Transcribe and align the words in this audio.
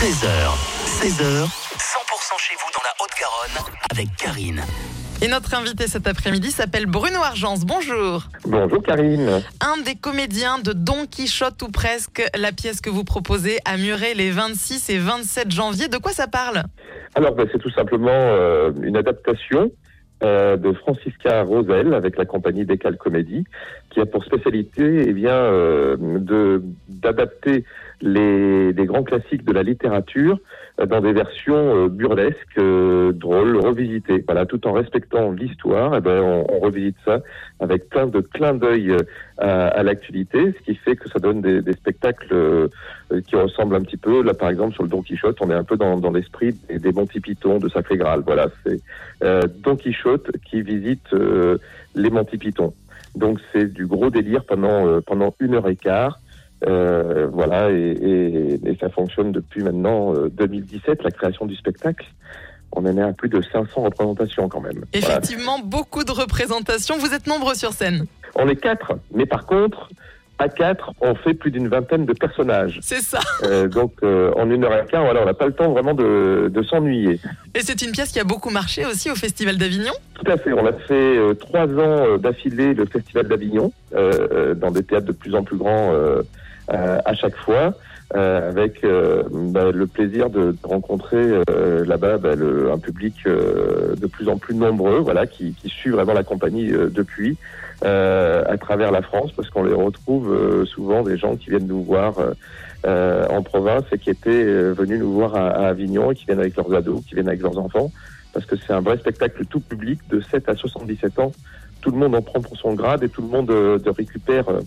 13h, 0.00 0.24
16h, 0.86 1.44
100% 1.44 2.38
chez 2.38 2.54
vous 2.56 2.70
dans 2.72 2.82
la 2.82 2.94
Haute-Garonne 3.04 3.74
avec 3.90 4.08
Karine. 4.16 4.62
Et 5.20 5.28
notre 5.28 5.52
invité 5.52 5.88
cet 5.88 6.06
après-midi 6.06 6.50
s'appelle 6.50 6.86
Bruno 6.86 7.18
Argence. 7.22 7.66
Bonjour. 7.66 8.22
Bonjour 8.46 8.82
Karine. 8.82 9.42
Un 9.60 9.82
des 9.82 9.96
comédiens 9.96 10.58
de 10.58 10.72
Don 10.72 11.04
Quichotte 11.04 11.60
ou 11.60 11.68
presque, 11.68 12.22
la 12.34 12.50
pièce 12.52 12.80
que 12.80 12.88
vous 12.88 13.04
proposez 13.04 13.58
à 13.66 13.76
Muret 13.76 14.14
les 14.14 14.30
26 14.30 14.88
et 14.88 14.96
27 14.96 15.50
janvier. 15.50 15.88
De 15.88 15.98
quoi 15.98 16.12
ça 16.12 16.26
parle? 16.26 16.62
Alors 17.14 17.34
ben, 17.34 17.46
c'est 17.52 17.58
tout 17.58 17.70
simplement 17.72 18.08
euh, 18.10 18.72
une 18.80 18.96
adaptation 18.96 19.70
euh, 20.22 20.56
de 20.56 20.72
Francisca 20.72 21.42
Rosel 21.42 21.92
avec 21.92 22.16
la 22.16 22.24
compagnie 22.24 22.64
Décal 22.64 22.96
Comédie 22.96 23.44
qui 23.90 24.00
a 24.00 24.06
pour 24.06 24.24
spécialité 24.24 25.04
eh 25.08 25.12
bien, 25.12 25.34
euh, 25.34 25.96
de 25.98 26.62
d'adapter 26.88 27.64
les, 28.00 28.72
les 28.72 28.86
grands 28.86 29.02
classiques 29.02 29.44
de 29.44 29.52
la 29.52 29.62
littérature 29.62 30.38
euh, 30.80 30.86
dans 30.86 31.00
des 31.00 31.12
versions 31.12 31.84
euh, 31.84 31.88
burlesques, 31.88 32.58
euh, 32.58 33.12
drôles, 33.12 33.56
revisitées. 33.56 34.24
Voilà, 34.26 34.46
tout 34.46 34.66
en 34.66 34.72
respectant 34.72 35.30
l'histoire, 35.30 35.94
eh 35.96 36.00
ben, 36.00 36.20
on, 36.22 36.46
on 36.48 36.58
revisite 36.60 36.96
ça 37.04 37.20
avec 37.60 37.88
plein 37.88 38.06
de 38.06 38.20
clins 38.20 38.54
d'œil 38.54 38.96
à, 39.38 39.68
à 39.68 39.82
l'actualité, 39.82 40.54
ce 40.58 40.64
qui 40.64 40.74
fait 40.74 40.96
que 40.96 41.08
ça 41.08 41.18
donne 41.18 41.40
des, 41.40 41.60
des 41.62 41.72
spectacles 41.72 42.68
qui 43.26 43.36
ressemblent 43.36 43.76
un 43.76 43.82
petit 43.82 43.96
peu. 43.96 44.22
Là, 44.22 44.34
par 44.34 44.48
exemple, 44.48 44.74
sur 44.74 44.82
le 44.82 44.88
Don 44.88 45.02
Quichotte, 45.02 45.38
on 45.40 45.50
est 45.50 45.54
un 45.54 45.64
peu 45.64 45.76
dans, 45.76 45.98
dans 45.98 46.10
l'esprit 46.10 46.54
des, 46.68 46.78
des 46.78 46.92
Monty 46.92 47.20
Python, 47.20 47.58
de 47.58 47.68
Sacré 47.68 47.96
Graal. 47.96 48.22
Voilà, 48.24 48.48
c'est 48.64 48.80
euh, 49.22 49.42
Don 49.62 49.76
Quichotte 49.76 50.30
qui 50.48 50.62
visite 50.62 51.12
euh, 51.12 51.58
les 51.94 52.10
Monty 52.10 52.38
Python. 52.38 52.72
Donc 53.14 53.40
c'est 53.52 53.72
du 53.72 53.86
gros 53.86 54.08
délire 54.10 54.44
pendant 54.44 54.86
euh, 54.86 55.00
pendant 55.00 55.34
une 55.40 55.54
heure 55.54 55.68
et 55.68 55.76
quart. 55.76 56.20
Euh, 56.66 57.26
voilà, 57.32 57.70
et, 57.70 57.74
et, 57.74 58.68
et, 58.68 58.76
ça 58.80 58.90
fonctionne 58.90 59.32
depuis 59.32 59.62
maintenant 59.62 60.14
euh, 60.14 60.28
2017, 60.30 61.02
la 61.02 61.10
création 61.10 61.46
du 61.46 61.56
spectacle. 61.56 62.06
On 62.72 62.84
en 62.84 62.96
est 62.96 63.02
à 63.02 63.12
plus 63.12 63.28
de 63.28 63.40
500 63.40 63.82
représentations 63.82 64.48
quand 64.48 64.60
même. 64.60 64.84
Voilà. 64.92 65.16
Effectivement, 65.16 65.58
beaucoup 65.58 66.04
de 66.04 66.12
représentations. 66.12 66.98
Vous 66.98 67.14
êtes 67.14 67.26
nombreux 67.26 67.54
sur 67.54 67.72
scène. 67.72 68.06
On 68.36 68.48
est 68.48 68.56
quatre, 68.56 68.92
mais 69.12 69.26
par 69.26 69.46
contre, 69.46 69.88
à 70.40 70.48
quatre, 70.48 70.92
on 71.00 71.14
fait 71.14 71.34
plus 71.34 71.50
d'une 71.50 71.68
vingtaine 71.68 72.06
de 72.06 72.14
personnages. 72.14 72.78
C'est 72.82 73.02
ça. 73.02 73.18
Euh, 73.42 73.68
donc 73.68 73.92
euh, 74.02 74.32
en 74.36 74.50
une 74.50 74.64
heure 74.64 74.72
et 74.72 74.86
quart, 74.86 75.04
voilà, 75.04 75.22
on 75.22 75.26
n'a 75.26 75.34
pas 75.34 75.46
le 75.46 75.52
temps 75.52 75.70
vraiment 75.70 75.92
de, 75.92 76.50
de 76.52 76.62
s'ennuyer. 76.62 77.20
Et 77.54 77.60
c'est 77.60 77.82
une 77.82 77.92
pièce 77.92 78.10
qui 78.10 78.20
a 78.20 78.24
beaucoup 78.24 78.48
marché 78.48 78.86
aussi 78.86 79.10
au 79.10 79.14
Festival 79.14 79.58
d'Avignon. 79.58 79.92
Tout 80.14 80.30
à 80.30 80.38
fait. 80.38 80.52
On 80.52 80.64
a 80.64 80.72
fait 80.72 80.94
euh, 80.94 81.34
trois 81.34 81.66
ans 81.66 82.06
euh, 82.06 82.18
d'affilée 82.18 82.72
le 82.72 82.86
Festival 82.86 83.28
d'Avignon, 83.28 83.70
euh, 83.94 84.28
euh, 84.32 84.54
dans 84.54 84.70
des 84.70 84.82
théâtres 84.82 85.06
de 85.06 85.12
plus 85.12 85.34
en 85.34 85.42
plus 85.44 85.58
grands 85.58 85.92
à 86.70 87.14
chaque 87.14 87.36
fois, 87.36 87.74
euh, 88.16 88.48
avec 88.48 88.82
euh, 88.84 89.22
bah, 89.30 89.70
le 89.72 89.86
plaisir 89.86 90.30
de, 90.30 90.52
de 90.52 90.58
rencontrer 90.66 91.42
euh, 91.50 91.84
là-bas 91.84 92.18
bah, 92.18 92.30
un 92.72 92.78
public 92.78 93.14
euh, 93.26 93.94
de 93.96 94.06
plus 94.06 94.28
en 94.28 94.36
plus 94.38 94.54
nombreux, 94.54 94.98
voilà, 94.98 95.26
qui, 95.26 95.54
qui 95.54 95.68
suit 95.68 95.90
vraiment 95.90 96.12
la 96.14 96.24
compagnie 96.24 96.72
euh, 96.72 96.88
depuis 96.90 97.36
euh, 97.84 98.44
à 98.48 98.56
travers 98.58 98.90
la 98.92 99.02
France, 99.02 99.32
parce 99.36 99.48
qu'on 99.50 99.62
les 99.62 99.74
retrouve 99.74 100.32
euh, 100.32 100.64
souvent 100.66 101.02
des 101.02 101.16
gens 101.16 101.36
qui 101.36 101.50
viennent 101.50 101.66
nous 101.68 101.82
voir. 101.82 102.18
euh, 102.18 102.32
euh, 102.86 103.26
en 103.28 103.42
province 103.42 103.84
et 103.92 103.98
qui 103.98 104.08
étaient 104.08 104.30
euh, 104.30 104.72
venus 104.72 104.98
nous 105.00 105.12
voir 105.12 105.34
à, 105.36 105.48
à 105.50 105.66
Avignon 105.68 106.12
et 106.12 106.14
qui 106.14 106.24
viennent 106.24 106.40
avec 106.40 106.56
leurs 106.56 106.72
ados, 106.74 107.04
qui 107.06 107.14
viennent 107.14 107.28
avec 107.28 107.42
leurs 107.42 107.58
enfants, 107.58 107.92
parce 108.32 108.46
que 108.46 108.56
c'est 108.56 108.72
un 108.72 108.80
vrai 108.80 108.96
spectacle 108.96 109.44
tout 109.44 109.60
public 109.60 110.00
de 110.08 110.18
7 110.18 110.48
à 110.48 110.56
77 110.56 111.18
ans. 111.18 111.30
Tout 111.82 111.90
le 111.90 111.98
monde 111.98 112.14
en 112.14 112.22
prend 112.22 112.40
pour 112.40 112.56
son 112.56 112.72
grade 112.72 113.02
et 113.02 113.10
tout 113.10 113.20
le 113.20 113.28
monde 113.28 113.50
euh, 113.50 113.78
de 113.78 113.90
récupère 113.90 114.48
euh, 114.48 114.60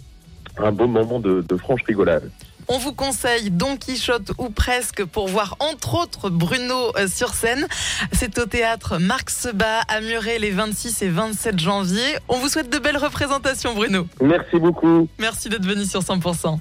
un 0.58 0.72
beau 0.72 0.88
moment 0.88 1.20
de, 1.20 1.42
de 1.42 1.58
franche 1.58 1.82
rigolade. 1.88 2.30
On 2.70 2.78
vous 2.78 2.94
conseille 2.94 3.52
Don 3.52 3.76
Quichotte 3.76 4.32
ou 4.38 4.50
presque 4.50 5.04
pour 5.04 5.28
voir 5.28 5.58
entre 5.60 5.96
autres 5.96 6.30
Bruno 6.30 6.96
euh, 6.98 7.08
sur 7.08 7.34
scène. 7.34 7.68
C'est 8.14 8.40
au 8.40 8.46
théâtre 8.46 9.00
Marc 9.00 9.30
Sebat 9.30 9.82
à 9.90 10.00
Muret 10.00 10.40
les 10.40 10.52
26 10.52 11.02
et 11.02 11.10
27 11.10 11.60
janvier. 11.60 12.04
On 12.30 12.38
vous 12.38 12.48
souhaite 12.48 12.70
de 12.72 12.80
belles 12.80 12.98
représentations 12.98 13.74
Bruno. 13.74 14.08
Merci 14.22 14.60
beaucoup. 14.60 15.10
Merci 15.20 15.50
d'être 15.50 15.66
venu 15.66 15.84
sur 15.86 16.00
100%. 16.00 16.58